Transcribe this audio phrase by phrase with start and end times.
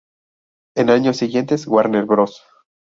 [0.75, 2.41] En años siguientes, Warner Bros.